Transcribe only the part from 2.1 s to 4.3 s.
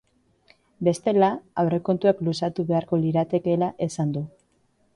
luzatu beharko liratekeela esan du.